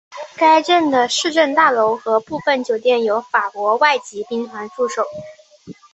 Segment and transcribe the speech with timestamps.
[0.35, 5.03] 该镇的市政大楼和部分酒店有法国外籍兵团驻守。